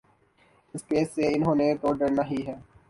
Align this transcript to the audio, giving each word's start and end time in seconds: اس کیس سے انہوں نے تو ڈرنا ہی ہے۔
اس 0.73 0.83
کیس 0.83 1.07
سے 1.15 1.23
انہوں 1.35 1.55
نے 1.55 1.67
تو 1.81 1.93
ڈرنا 1.93 2.23
ہی 2.31 2.45
ہے۔ 2.47 2.55